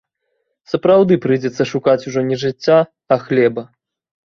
[0.71, 2.79] Сапраўды прыйдзецца шукаць ужо не жыцця,
[3.13, 3.61] а хлеба.